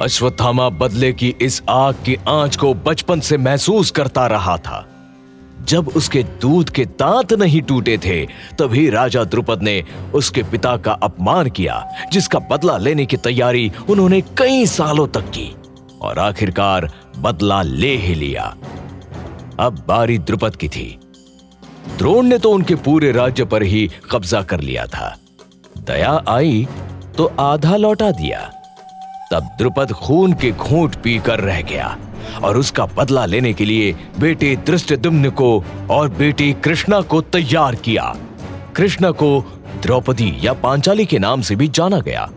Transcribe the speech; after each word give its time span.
अश्वत्थामा 0.00 0.68
बदले 0.68 1.12
की 1.12 1.34
इस 1.40 1.62
आग 1.68 1.94
की 1.94 2.16
आँच 2.28 2.56
को 2.56 2.74
बचपन 2.74 3.20
से 3.20 3.36
महसूस 3.36 3.90
करता 3.90 4.26
रहा 4.26 4.56
था। 4.56 4.88
जब 5.68 5.88
उसके 5.88 6.22
दूध 6.22 6.70
के 6.70 6.84
दांत 6.84 7.32
नहीं 7.32 7.62
टूटे 7.62 7.98
थे, 7.98 8.26
तभी 8.58 8.90
राजा 8.90 9.24
द्रुपद 9.24 9.62
ने 9.62 9.84
उसके 10.14 10.42
पिता 10.42 10.76
का 10.76 10.92
अपमान 10.92 11.50
किया, 11.50 11.92
जिसका 12.12 12.38
बदला 12.38 12.78
लेने 12.78 13.06
की 13.06 13.16
तैयारी 13.16 13.72
उन्होंने 13.90 14.20
कई 14.20 14.66
सालों 14.66 15.08
तक 15.08 15.20
की 15.20 15.56
और 16.02 16.18
आखिरकार 16.18 16.92
बदला 17.18 17.62
ले 17.62 17.96
ही 17.96 18.14
लिया। 18.14 18.56
अब 19.60 19.84
बारी 19.88 20.18
द्रुपद 20.18 20.56
की 20.56 20.68
थी। 20.68 21.00
द्रोण 21.98 22.26
ने 22.26 22.38
तो 22.38 22.50
उनके 22.50 22.74
पूरे 22.74 23.12
राज्य 23.12 23.44
पर 23.44 23.62
ही 23.62 23.90
कब्जा 24.10 24.42
कर 24.42 24.60
लिया 24.60 24.86
था। 24.86 25.16
दया 25.78 26.22
आई 26.28 26.68
तो 27.16 27.32
आधा 27.40 27.76
लौटा 27.76 28.10
दिया। 28.10 28.59
तब 29.32 29.42
द्रुपद 29.58 29.92
खून 29.92 30.32
के 30.32 30.52
घूंट 30.52 30.96
पीकर 30.96 31.40
रह 31.40 31.62
गया 31.62 31.98
और 32.44 32.56
उसका 32.56 32.86
बदला 32.86 33.26
लेने 33.26 33.52
के 33.52 33.64
लिए 33.64 33.96
बेटे 34.20 34.56
दृष्टदुम्न 34.56 35.30
को 35.30 35.64
और 35.90 36.08
बेटी 36.08 36.52
कृष्णा 36.52 37.00
को 37.00 37.20
तैयार 37.20 37.74
किया। 37.74 38.16
कृष्णा 38.76 39.10
को 39.10 39.44
द्रौपदी 39.82 40.38
या 40.42 40.52
पांचाली 40.52 41.04
के 41.04 41.18
नाम 41.18 41.40
से 41.40 41.56
भी 41.56 41.68
जाना 41.68 41.98
गया। 41.98 42.30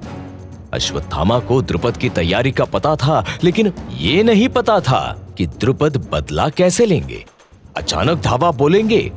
अश्वत्थामा 0.74 1.40
को 1.40 1.62
द्रुपद 1.62 1.98
की 1.98 2.10
तैयारी 2.10 2.52
का 2.52 2.66
पता 2.66 2.96
था, 2.96 3.26
लेकिन 3.44 3.74
ये 3.98 4.24
नहीं 4.24 4.50
पता 4.50 4.80
था 4.80 5.28
कि 5.38 5.48
द्रुपद 5.48 6.10
बदला 6.12 6.50
कैसे 6.50 6.86
लेंगे। 6.86 7.26
अचानक 7.78 8.22
धावा 8.22 8.52
बोलेंगे 8.52 9.12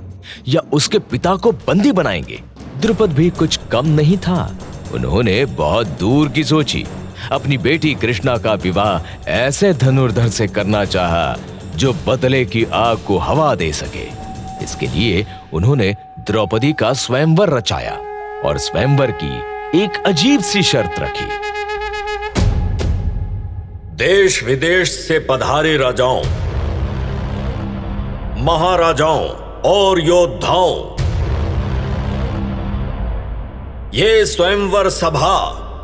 या 0.48 0.60
उसके 0.72 0.98
पिता 0.98 1.36
को 1.36 1.52
बंदी 1.52 1.92
बनाएँगे। 1.92 2.42
द्रुपद 2.80 3.12
भी 3.12 3.30
कुछ 3.30 3.60
कम 3.72 3.86
नहीं 3.86 4.18
था। 4.18 4.54
उन्होंने 4.94 5.44
बहुत 5.44 5.86
दूर 5.86 6.28
की 6.28 6.44
सोची। 6.44 6.86
अपनी 7.32 7.58
बेटी 7.58 7.94
कृष्णा 7.94 8.36
का 8.36 8.54
विवाह 8.54 9.30
ऐसे 9.30 9.72
धनुर्धर 9.74 10.28
से 10.28 10.46
करना 10.46 10.84
चाहा, 10.84 11.36
जो 11.76 11.92
बदले 12.06 12.44
की 12.44 12.64
आग 12.72 12.98
को 12.98 13.18
हवा 13.18 13.54
दे 13.54 13.72
सके। 13.72 14.06
इसके 14.64 14.86
लिए 14.86 15.26
उन्होंने 15.52 15.94
द्रौपदी 16.20 16.72
का 16.72 16.92
स्वयंवर 16.92 17.50
रचाया 17.50 17.92
और 18.44 18.58
स्वयंवर 18.58 19.10
की 19.22 19.82
एक 19.82 20.02
अजीब 20.06 20.40
सी 20.40 20.62
शर्त 20.62 20.98
रखी। 21.00 21.28
देश 23.96 24.42
विदेश 24.44 24.90
से 24.98 25.18
पधारे 25.30 25.76
राजाओं, 25.76 26.22
महाराजाओं 28.44 29.28
और 29.66 30.00
योद्धाओं, 30.00 30.96
ये 33.94 34.24
स्वयंवर 34.26 34.88
सभा 34.88 35.36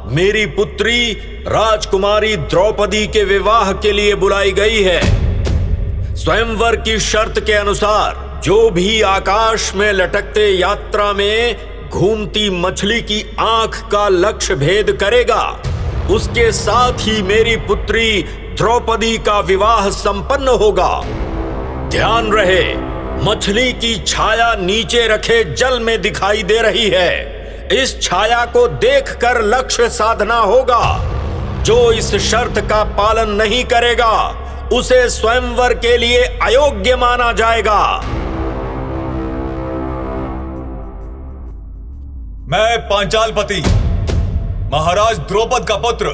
मेरी 0.07 0.47
पुत्री 0.47 1.13
राजकुमारी 1.47 2.37
द्रौपदी 2.37 3.07
के 3.07 3.25
विवाह 3.25 3.73
के 3.73 3.93
लिए 3.93 4.15
बुलाई 4.15 4.53
गई 4.53 4.83
है। 4.83 5.01
स्वयंवर 6.17 6.77
की 6.77 6.99
शर्त 6.99 7.41
के 7.41 7.53
अनुसार, 7.53 8.41
जो 8.45 8.71
भी 8.71 9.03
आकाश 9.03 9.75
में 9.75 9.93
लटकते 9.93 10.49
यात्रा 10.49 11.13
में 11.13 11.57
घूमती 11.91 12.51
मछली 12.51 13.01
की 13.01 13.37
आँख 13.41 13.89
का 13.93 14.09
लक्ष्य 14.09 14.55
भेद 14.55 14.93
करेगा, 14.93 15.63
उसके 16.11 16.53
साथ 16.53 16.93
ही 16.93 17.23
मेरी 17.23 17.57
पुत्री 17.57 18.23
द्रौपदी 18.57 19.19
का 19.19 19.41
विवाह 19.41 19.91
संपन्न 19.91 20.49
होगा। 20.49 21.03
ध्यान 21.89 22.33
रहे, 22.33 22.75
मछली 23.25 23.73
की 23.73 23.97
छाया 24.07 24.55
नीचे 24.55 25.07
रखे 25.09 25.45
जल 25.45 25.81
में 25.81 26.03
दिखाई 26.03 26.43
दे 26.43 26.59
रही 26.59 26.89
है। 26.89 27.32
इस 27.73 28.01
छाया 28.03 28.45
को 28.47 28.67
देखकर 28.69 29.41
लक्ष्य 29.45 29.89
साधना 29.89 30.37
होगा। 30.37 30.83
जो 31.65 31.77
इस 31.93 32.15
शर्त 32.23 32.59
का 32.71 32.83
पालन 32.97 33.31
नहीं 33.33 33.63
करेगा, 33.65 34.15
उसे 34.73 35.09
स्वयंवर 35.11 35.75
के 35.75 35.97
लिए 35.97 36.23
अयोग्य 36.43 36.97
माना 36.97 37.33
जाएगा। 37.33 37.81
मैं 42.49 42.79
पांचालपति, 42.89 43.61
महाराज 44.73 45.19
द्रौपद 45.19 45.67
का 45.69 45.77
पुत्र 45.79 46.07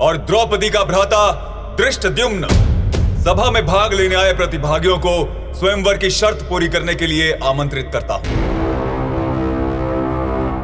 और 0.00 0.16
द्रौपदी 0.26 0.70
का 0.70 0.84
भ्राता 0.84 1.30
दृष्टद्युम्न 1.78 2.48
सभा 3.22 3.50
में 3.50 3.64
भाग 3.66 3.92
लेने 3.92 4.14
आए 4.14 4.32
प्रतिभागियों 4.32 4.98
को 4.98 5.14
स्वयंवर 5.54 5.96
की 5.96 6.10
शर्त 6.10 6.46
पूरी 6.48 6.68
करने 6.68 6.94
के 6.94 7.06
लिए 7.06 7.32
आमंत्रित 7.44 7.90
करता 7.92 8.14
हूँ। 8.14 8.51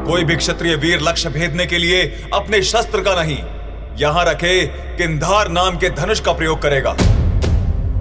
कोई 0.09 0.23
भी 0.23 0.35
क्षत्रिय 0.35 0.75
वीर 0.75 1.01
लक्ष्य 1.01 1.29
भेदने 1.29 1.65
के 1.65 1.77
लिए 1.77 2.01
अपने 2.33 2.61
शस्त्र 2.63 3.01
का 3.01 3.13
नहीं, 3.15 3.37
यहाँ 3.97 4.23
रखे 4.25 4.61
किंधार 4.97 5.49
नाम 5.49 5.77
के 5.77 5.89
धनुष 5.95 6.19
का 6.19 6.31
प्रयोग 6.33 6.61
करेगा। 6.61 6.95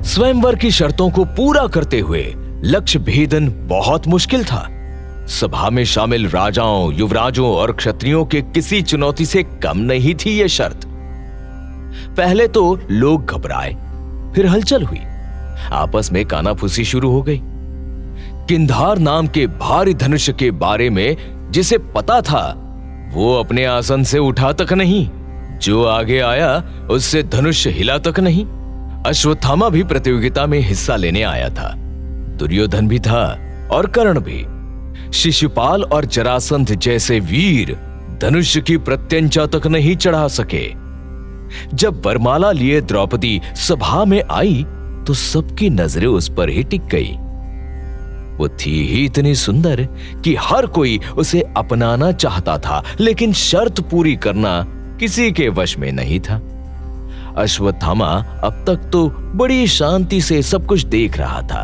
स्वयंवर 0.04 0.56
की 0.56 0.70
शर्तों 0.70 1.08
को 1.10 1.24
पूरा 1.36 1.66
करते 1.66 1.98
हुए 2.00 2.22
लक्ष्य 2.64 2.98
भेदन 3.00 3.48
बहुत 3.68 4.06
मुश्किल 4.06 4.44
था। 4.44 4.66
सभा 5.30 5.68
में 5.70 5.84
शामिल 5.84 6.28
राजाओं, 6.28 6.92
युवराजों 6.94 7.50
और 7.50 7.72
क्षत्रियों 7.72 8.24
के 8.24 8.40
किसी 8.44 8.80
चुनौती 8.82 9.26
से 9.26 9.42
कम 9.62 9.78
नहीं 9.82 10.14
थी 10.14 10.38
यह 10.38 10.46
शर्त। 10.48 10.86
पहले 12.16 12.48
तो 12.48 12.78
लोग 12.90 13.26
घबराए, 13.26 13.72
फिर 14.34 14.46
हलचल 14.46 14.84
हुई। 14.84 15.00
आपस 15.74 16.10
में 16.12 16.24
कानाफूसी 16.26 16.84
शुरू 16.84 17.10
हो 17.10 17.22
गई। 17.22 17.40
किंधार 18.48 18.98
नाम 18.98 19.26
के 19.26 19.46
भारी 19.46 19.94
धनुष 19.94 20.30
के 20.30 20.50
बारे 20.50 20.90
में 20.90 21.16
जिसे 21.50 21.78
पता 21.78 22.20
था, 22.20 22.42
वो 23.14 23.34
अपने 23.40 23.64
आसन 23.64 24.02
से 24.02 24.18
उठा 24.18 24.52
तक 24.52 24.72
नहीं। 24.72 25.08
जो 25.58 25.84
आगे 25.84 26.20
आया, 26.20 26.64
उससे 26.90 27.22
धनुष 27.22 27.66
हिला 27.66 27.98
तक 27.98 28.20
नहीं। 28.20 28.46
अश्वत्थामा 29.06 29.68
भी 29.68 29.82
प्रतियोगिता 29.84 30.46
में 30.46 30.58
हिस्सा 30.60 30.96
लेने 30.96 31.22
आया 31.22 31.48
था। 31.48 31.74
दुर्योधन 32.38 32.88
भी 32.88 32.98
था 32.98 33.24
और 33.72 33.86
कर्ण 33.86 34.20
भी। 34.20 35.12
शिशुपाल 35.12 35.82
और 35.82 36.04
जरासंध 36.04 36.74
जैसे 36.74 37.20
वीर 37.20 37.76
धनुष 38.22 38.58
की 38.58 38.76
प्रत्यंचा 38.76 39.46
तक 39.46 39.66
नहीं 39.66 39.96
चढ़ा 39.96 40.28
सके। 40.28 40.66
जब 41.76 42.02
वरमाला 42.06 42.52
लिए 42.52 42.80
द्रौपदी 42.80 43.40
सभा 43.56 44.04
में 44.04 44.22
आई 44.30 44.64
तो 45.06 45.14
सबकी 45.14 45.70
नज़रें 45.70 46.06
उस 46.06 46.32
पर 46.36 46.48
ही 46.48 46.64
टिक 46.64 46.86
गई। 46.86 47.16
वो 48.38 48.48
थी 48.48 48.72
ही 48.86 49.04
इतनी 49.04 49.34
सुंदर 49.34 49.86
कि 50.24 50.34
हर 50.40 50.66
कोई 50.66 50.98
उसे 51.16 51.40
अपनाना 51.56 52.10
चाहता 52.12 52.58
था, 52.58 52.82
लेकिन 53.00 53.32
शर्त 53.32 53.80
पूरी 53.80 54.14
करना 54.16 54.60
किसी 55.00 55.30
के 55.32 55.48
वश 55.48 55.76
में 55.78 55.90
नहीं 55.92 56.20
था। 56.20 56.40
अश्वत्थामा 57.36 58.06
अब 58.44 58.64
तक 58.66 58.88
तो 58.92 59.08
बड़ी 59.34 59.66
शांति 59.66 60.20
से 60.20 60.42
सब 60.42 60.66
कुछ 60.66 60.84
देख 60.86 61.18
रहा 61.18 61.42
था। 61.42 61.62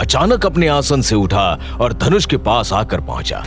अचानक 0.00 0.46
अपने 0.46 0.68
आसन 0.68 1.00
से 1.00 1.14
उठा 1.14 1.48
और 1.80 1.92
धनुष 1.92 2.26
के 2.26 2.36
पास 2.36 2.72
आकर 2.72 3.00
पहुँचा। 3.00 3.42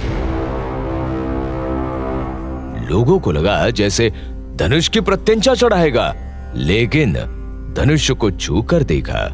लोगों 2.89 3.19
को 3.19 3.31
लगा 3.31 3.69
जैसे 3.69 4.09
धनुष 4.55 4.87
की 4.87 5.01
प्रत्यंचा 5.01 5.53
चढ़ाएगा, 5.53 6.13
लेकिन 6.55 7.13
धनुष 7.77 8.11
को 8.11 8.31
छू 8.31 8.61
कर 8.61 8.83
देखा, 8.83 9.27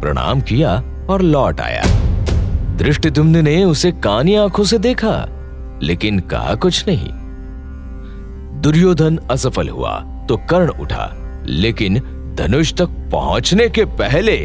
प्रणाम 0.00 0.40
किया 0.40 0.72
और 1.10 1.22
लौट 1.22 1.60
आया। 1.60 1.82
दृष्टिदुम्न 2.76 3.44
ने 3.44 3.64
उसे 3.64 3.92
कानी 3.92 4.34
आँखों 4.34 4.64
से 4.64 4.78
देखा, 4.78 5.26
लेकिन 5.82 6.18
कहा 6.20 6.54
कुछ 6.54 6.84
नहीं। 6.88 7.08
दुर्योधन 8.60 9.16
असफल 9.30 9.68
हुआ 9.68 10.00
तो 10.28 10.36
कर्ण 10.36 10.68
उठा, 10.68 11.10
लेकिन 11.46 11.98
धनुष 12.38 12.74
तक 12.74 12.86
पहुँचने 13.12 13.68
के 13.68 13.84
पहले 13.84 14.36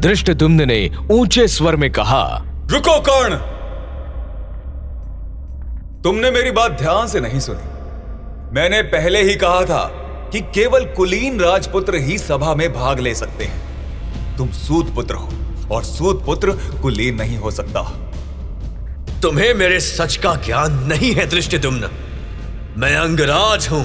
दृष्टिदुम्न 0.00 0.68
ने 0.68 0.90
ऊँचे 1.10 1.48
स्वर 1.48 1.76
में 1.76 1.92
कहा, 1.92 2.44
रुको 2.70 3.00
कर्ण! 3.00 3.34
तुमने 6.02 6.30
मेरी 6.30 6.50
बात 6.50 6.72
ध्यान 6.72 7.06
से 7.06 7.20
नहीं 7.20 7.40
सुनी। 7.40 7.70
मैंने 8.54 8.82
पहले 8.82 9.22
ही 9.22 9.34
कहा 9.34 9.64
था 9.64 9.84
कि 10.32 10.40
केवल 10.40 10.84
कुलीन 10.84 11.40
राजपुत्र 11.40 11.94
ही 11.94 12.18
सभा 12.18 12.54
में 12.54 12.72
भाग 12.72 13.00
ले 13.00 13.14
सकते 13.14 13.44
हैं। 13.44 13.62
तुम 14.36 14.48
सूत 14.48 14.94
पुत्र 14.94 15.14
हो। 15.14 15.28
और 15.70 15.84
सूत 15.84 16.24
पुत्र 16.24 16.50
कुलीन 16.82 17.14
नहीं 17.14 17.38
हो 17.38 17.50
सकता। 17.50 17.82
तुम्हें 19.22 19.54
मेरे 19.54 19.80
सच 19.80 20.16
का 20.16 20.34
ज्ञान 20.34 20.72
नहीं 20.72 21.12
है 21.14 21.26
दृष्टि 21.26 21.58
मैं 22.78 22.96
अंगराज 22.96 23.68
हूँ, 23.68 23.84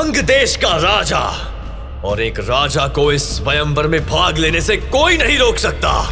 अंग 0.00 0.16
देश 0.16 0.56
का 0.56 0.76
राजा। 0.76 1.54
और 2.04 2.20
एक 2.20 2.40
राजा 2.40 2.86
को 2.88 3.12
इस 3.12 3.36
स्वयंवर 3.36 3.86
में 3.86 4.06
भाग 4.06 4.38
लेने 4.38 4.60
से 4.60 4.76
कोई 4.76 5.16
नहीं 5.16 5.38
रोक 5.38 5.56
सकता। 5.56 6.10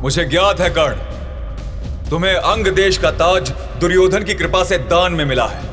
मुझे 0.00 0.24
ज्ञात 0.24 0.60
है, 0.60 0.70
कर्ण, 0.70 0.96
तुम्हें 2.10 2.34
अंग 2.34 2.66
देश 2.66 2.98
का 2.98 3.10
ताज 3.10 3.50
दुर्योधन 3.80 4.22
की 4.22 4.34
कृपा 4.34 4.64
से 4.64 4.78
दान 4.78 5.12
में 5.12 5.24
मिला 5.24 5.46
है। 5.46 5.64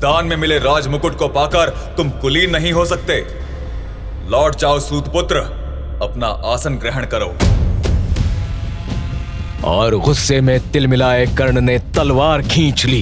दान 0.00 0.26
में 0.26 0.36
मिले 0.36 0.58
राज 0.58 0.86
मुकुट 0.86 1.18
को 1.18 1.28
पाकर 1.28 1.70
तुम 1.96 2.10
कुलीन 2.10 2.50
नहीं 2.50 2.72
हो 2.72 2.84
सकते। 2.84 3.37
लौट 4.30 4.56
जाओ 4.56 4.78
सूतपुत्र 4.78 5.36
अपना 6.02 6.26
आसन 6.26 6.74
ग्रहण 6.74 7.04
करो। 7.06 7.28
और 9.64 9.94
गुस्से 9.96 10.40
में 10.40 10.70
तिलमिलाए 10.70 11.24
कर्ण 11.26 11.60
ने 11.60 11.78
तलवार 11.78 12.42
खींच 12.42 12.84
ली। 12.86 13.00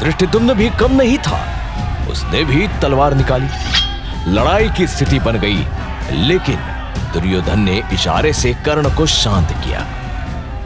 दृष्टिदुम्न 0.00 0.54
भी 0.54 0.70
कम 0.70 0.92
नहीं 0.92 1.18
था। 1.18 1.40
उसने 2.10 2.44
भी 2.44 2.68
तलवार 2.82 3.14
निकाली। 3.14 3.48
लड़ाई 4.34 4.68
की 4.68 4.86
स्थिति 4.86 5.18
बन 5.18 5.38
गई, 5.38 5.64
लेकिन 6.26 6.56
दुर्योधन 7.12 7.60
ने 7.60 7.82
इशारे 7.92 8.32
से 8.32 8.54
कर्ण 8.66 8.96
को 8.96 9.06
शांत 9.06 9.52
किया। 9.64 9.86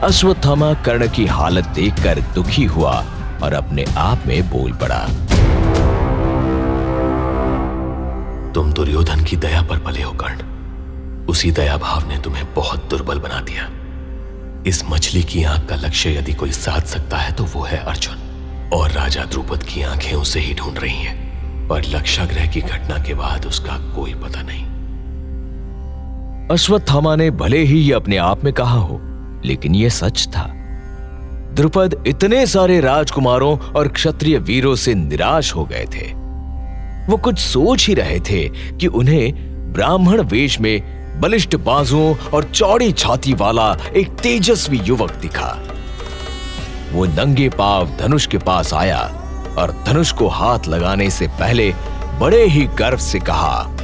अश्वत्थामा 0.03 0.73
कर्ण 0.73 1.09
की 1.09 1.25
हालत 1.25 1.67
देखकर 1.75 2.21
दुखी 2.35 2.65
हुआ 2.65 3.03
और 3.43 3.53
अपने 3.53 3.85
आप 3.97 4.27
में 4.27 4.49
बोल 4.49 4.73
पड़ा। 4.73 5.05
दुर्योधन 8.99 9.23
की 9.23 9.35
दया 9.35 9.61
पर 9.61 9.77
पले 9.77 10.01
हो 10.01 10.11
कर्ण। 10.11 11.25
उसी 11.25 11.51
दया 11.51 11.77
भाव 11.77 12.07
ने 12.07 12.17
तुम्हें 12.17 12.53
बहुत 12.53 12.89
दुर्बल 12.89 13.19
बना 13.19 13.39
दिया। 13.41 13.69
इस 14.67 14.83
मछली 14.89 15.23
की 15.23 15.43
आँख 15.43 15.69
का 15.69 15.75
लक्ष्य 15.75 16.17
यदि 16.17 16.33
कोई 16.33 16.51
साध 16.51 16.83
सकता 16.83 17.17
है 17.17 17.31
तो 17.31 17.43
वो 17.43 17.63
है 17.63 17.77
अर्जुन। 17.77 18.69
और 18.73 18.91
राजा 18.91 19.23
द्रुपद 19.23 19.63
की 19.63 19.81
आँखें 19.81 20.13
उसे 20.13 20.39
ही 20.39 20.53
ढूंढ 20.53 20.79
रही 20.79 20.97
हैं, 20.97 21.67
पर 21.67 21.85
लक्षाग्रह 21.85 22.47
की 22.47 22.61
घटना 22.61 23.03
के 23.03 23.13
बाद 23.13 23.45
उसका 23.45 23.77
कोई 23.95 24.13
पता 24.13 24.41
नहीं। 24.41 24.65
अश्वत्थामा 26.51 27.15
ने 27.15 27.31
भले 27.31 27.63
ही 27.63 27.79
ये 27.79 27.93
अपने 27.93 28.17
आप 28.17 28.43
में 28.43 28.53
कहा 28.53 28.77
हो, 28.77 29.01
लेकिन 29.45 29.75
यह 29.75 29.89
सच 29.89 30.27
था। 30.27 30.47
द्रुपद 31.53 32.03
इतने 32.07 32.47
सारे 32.47 32.79
राजकुमारों 32.79 33.57
और 33.59 33.87
क्षत्रिय 33.87 34.37
वीरों 34.37 34.75
से 34.75 34.95
निराश 34.95 35.55
हो 35.55 35.65
गए 35.65 35.85
थे। 35.95 36.18
वो 37.09 37.17
कुछ 37.17 37.39
सोच 37.39 37.87
ही 37.87 37.93
रहे 37.93 38.19
थे 38.19 38.47
कि 38.77 38.87
उन्हें 38.87 39.73
ब्राह्मण 39.73 40.21
वेश 40.23 40.59
में 40.59 41.19
बलिष्ठ 41.21 41.55
बाजुओं 41.55 42.15
और 42.29 42.43
चौड़ी 42.45 42.91
छाती 42.91 43.33
वाला 43.33 43.71
एक 43.97 44.09
तेजस्वी 44.19 44.79
युवक 44.79 45.11
दिखा। 45.21 45.47
वो 46.91 47.05
नंगे 47.07 47.49
पाव 47.49 47.89
धनुष 47.99 48.27
के 48.27 48.37
पास 48.37 48.73
आया 48.73 48.99
और 49.57 49.71
धनुष 49.87 50.11
को 50.11 50.27
हाथ 50.27 50.67
लगाने 50.67 51.09
से 51.09 51.27
पहले 51.39 51.71
बड़े 52.19 52.43
ही 52.45 52.65
गर्व 52.77 52.97
से 52.99 53.19
कहा, 53.19 53.75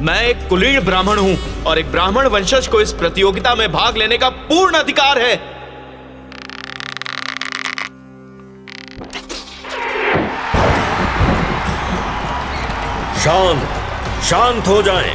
मैं 0.00 0.22
एक 0.22 0.46
कुलीन 0.48 0.80
ब्राह्मण 0.80 1.18
हूँ 1.18 1.64
और 1.66 1.78
एक 1.78 1.90
ब्राह्मण 1.92 2.26
वंशज 2.28 2.66
को 2.66 2.80
इस 2.80 2.92
प्रतियोगिता 2.92 3.54
में 3.54 3.70
भाग 3.72 3.96
लेने 3.96 4.18
का 4.18 4.28
पूर्ण 4.28 4.74
अधिकार 4.74 5.18
है। 5.18 5.55
शांत 13.24 13.62
शांत 14.24 14.68
हो 14.68 14.82
जाएँ। 14.82 15.14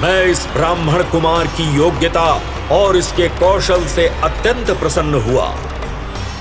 मैं 0.00 0.24
इस 0.24 0.46
ब्राह्मण 0.52 1.02
कुमार 1.02 1.46
की 1.46 1.76
योग्यता 1.76 2.40
और 2.72 2.96
इसके 2.96 3.28
कौशल 3.28 3.86
से 3.86 4.08
अत्यंत 4.08 4.70
प्रसन्न 4.70 5.14
हुआ। 5.14 5.54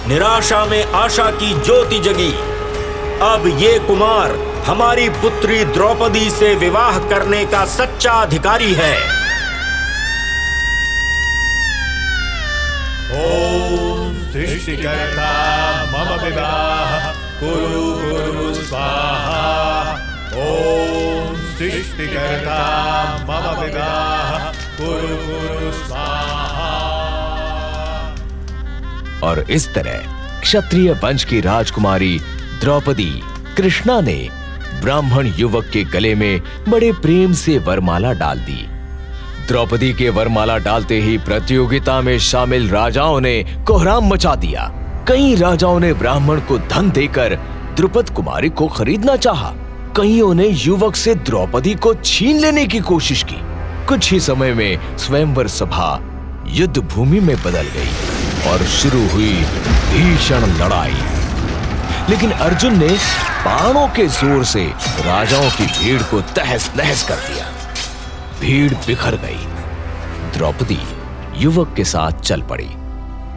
निराशा 0.07 0.65
में 0.65 0.91
आशा 0.94 1.31
की 1.31 1.53
ज्योति 1.53 2.00
जगी। 2.00 2.31
अब 3.21 3.44
ये 3.59 3.79
कुमार 3.79 4.31
हमारी 4.65 5.09
पुत्री 5.09 5.63
द्रौपदी 5.65 6.29
से 6.29 6.56
विवाह 6.56 7.00
करने 7.00 7.45
का 7.45 7.65
सच्चा 7.65 8.11
अधिकारी 8.11 8.73
है। 8.73 9.15
सृष्टिकर्ता 14.33 15.31
मम 15.85 16.09
विवाह 16.23 17.11
कुरु 17.39 17.83
कुरु 18.01 18.55
सृष्टिकर्ता 21.65 22.57
मम 23.21 23.62
कुरु 24.77 25.15
कुरु 25.17 25.71
स्वाहा 25.71 26.73
और 29.23 29.39
इस 29.51 29.73
तरह 29.73 29.97
क्षत्रिय 30.41 30.91
वंश 30.91 31.23
की 31.23 31.41
राजकुमारी 31.41 32.19
द्रौपदी 32.62 33.21
कृष्णा 33.57 34.01
ने 34.01 34.29
ब्राह्मण 34.81 35.27
युवक 35.27 35.69
के 35.73 35.83
गले 35.83 36.15
में 36.15 36.41
बड़े 36.69 36.91
प्रेम 36.91 37.33
से 37.33 37.57
वरमाला 37.57 38.13
डाल 38.13 38.39
दी। 38.39 38.68
द्रौपदी 39.47 39.94
के 39.94 40.09
वरमाला 40.09 40.57
डालते 40.57 41.01
ही 41.01 41.18
प्रतियोगिता 41.18 42.01
में 42.01 42.19
शामिल 42.19 42.69
राजाओं 42.69 43.19
ने 43.19 43.44
कोहराम 43.68 44.07
मचा 44.07 44.35
दिया। 44.35 44.71
कई 45.07 45.35
राजाओं 45.35 45.79
ने 45.79 45.94
ब्राह्मण 45.94 46.39
को 46.39 46.57
धन 46.57 46.91
देकर 46.91 47.35
द्रुपद 47.75 48.09
कुमारी 48.09 48.50
को 48.50 48.68
खरीदना 48.68 49.15
चाहा। 49.15 49.53
कईयों 49.97 50.33
ने 50.33 50.47
युवक 50.47 50.95
से 50.95 51.15
द्रौपदी 51.15 51.75
को 51.75 51.94
छीन 51.94 52.39
लेने 52.39 52.65
की 52.65 52.80
कोशिश 52.80 53.24
की। 53.24 53.36
कुछ 53.86 54.12
ही 54.12 54.19
समय 54.19 54.53
में 54.53 54.97
स्वयंवर 54.97 55.47
सभा 55.47 56.00
युद्ध 56.47 56.77
भूमि 56.77 57.19
में 57.19 57.36
बदल 57.38 57.68
गई 57.75 58.50
और 58.51 58.63
शुरू 58.63 59.07
हुई 59.09 59.33
भीषण 59.92 60.45
लड़ाई। 60.57 60.95
लेकिन 62.09 62.31
अर्जुन 62.31 62.77
ने 62.77 62.89
बाणों 63.45 63.88
के 63.88 64.07
ज़ोर 64.07 64.44
से 64.44 64.65
राजाओं 65.06 65.50
की 65.50 65.65
भीड़ 65.65 66.01
को 66.01 66.21
तहस 66.21 66.71
नहस 66.77 67.07
कर 67.07 67.15
दिया। 67.15 67.45
भीड़ 68.42 68.74
बिखर 68.74 69.15
गई। 69.15 69.47
द्रौपदी 70.38 70.80
युवक 71.38 71.74
के 71.74 71.83
साथ 71.83 72.21
चल 72.21 72.42
पड़ी। 72.42 72.69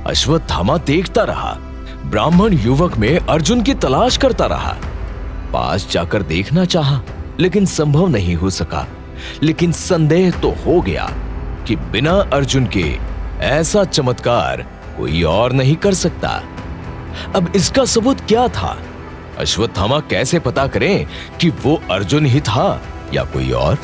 अश्वत्थामा 0.06 0.78
देखता 0.78 1.22
रहा। 1.22 1.56
ब्राह्मण 2.06 2.52
युवक 2.52 2.96
में 2.96 3.18
अर्जुन 3.18 3.62
की 3.62 3.74
तलाश 3.74 4.16
करता 4.16 4.46
रहा। 4.46 4.76
पास 5.52 5.88
जाकर 5.90 6.22
देखना 6.22 6.64
चाहा, 6.64 7.00
लेकिन 7.40 7.66
संभव 7.66 8.08
नहीं 8.08 8.34
हो 8.34 8.50
सका। 8.50 8.86
लेकिन 9.42 9.72
संदेह 9.72 10.30
तो 10.30 10.50
हो 10.66 10.80
गया 10.80 11.10
कि 11.66 11.76
बिना 11.76 12.12
अर्जुन 12.12 12.66
के 12.66 12.98
ऐसा 13.40 13.84
चमत्कार 13.84 14.66
कोई 14.98 15.22
और 15.22 15.52
नहीं 15.52 15.76
कर 15.76 15.94
सकता। 15.94 16.42
अब 17.36 17.52
इसका 17.56 17.84
सबूत 17.84 18.20
क्या 18.20 18.48
था? 18.48 18.82
अश्वत्थामा 19.38 20.00
कैसे 20.00 20.38
पता 20.38 20.66
करें 20.66 21.06
कि 21.40 21.48
वो 21.48 21.82
अर्जुन 21.90 22.26
ही 22.26 22.40
था 22.40 22.82
या 23.14 23.24
कोई 23.24 23.50
और? 23.50 23.78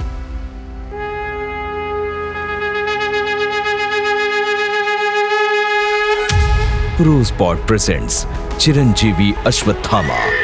रोस्पॉट 7.00 7.66
प्रेजेंट्स 7.66 8.26
चिरंजीवी 8.58 9.34
Ashwatthama. 9.46 10.43